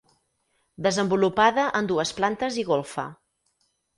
[0.85, 3.07] Desenvolupada en dues plantes i golfa.